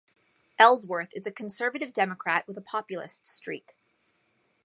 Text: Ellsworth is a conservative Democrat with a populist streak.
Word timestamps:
Ellsworth 0.57 1.09
is 1.13 1.27
a 1.27 1.31
conservative 1.31 1.93
Democrat 1.93 2.47
with 2.47 2.57
a 2.57 2.61
populist 2.61 3.27
streak. 3.27 3.75